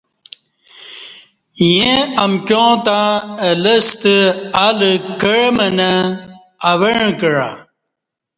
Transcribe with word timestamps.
ییں 1.65 1.99
امکیاں 2.25 2.73
تہ 2.85 2.99
اہ 3.45 3.51
لستہ 3.63 4.15
الہ 4.67 4.91
کع 5.21 5.39
منہ 5.55 5.89
اوعں 6.71 7.07
کعہ 7.19 7.49